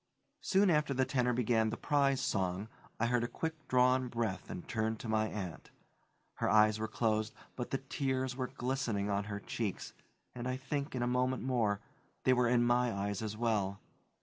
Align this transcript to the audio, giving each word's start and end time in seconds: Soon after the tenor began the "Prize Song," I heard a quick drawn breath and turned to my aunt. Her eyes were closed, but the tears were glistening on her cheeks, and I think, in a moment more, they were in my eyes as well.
Soon 0.41 0.71
after 0.71 0.95
the 0.95 1.05
tenor 1.05 1.31
began 1.31 1.69
the 1.69 1.77
"Prize 1.77 2.19
Song," 2.21 2.69
I 2.99 3.05
heard 3.05 3.23
a 3.23 3.27
quick 3.27 3.53
drawn 3.67 4.07
breath 4.07 4.49
and 4.49 4.67
turned 4.67 4.99
to 5.01 5.07
my 5.07 5.27
aunt. 5.27 5.69
Her 6.37 6.49
eyes 6.49 6.79
were 6.79 6.87
closed, 6.87 7.35
but 7.55 7.69
the 7.69 7.77
tears 7.77 8.35
were 8.35 8.47
glistening 8.47 9.11
on 9.11 9.25
her 9.25 9.39
cheeks, 9.39 9.93
and 10.33 10.47
I 10.47 10.57
think, 10.57 10.95
in 10.95 11.03
a 11.03 11.07
moment 11.07 11.43
more, 11.43 11.81
they 12.23 12.33
were 12.33 12.49
in 12.49 12.63
my 12.65 12.91
eyes 12.91 13.21
as 13.21 13.37
well. 13.37 13.79